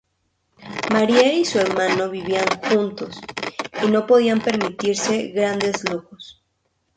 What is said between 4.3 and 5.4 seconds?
permitirse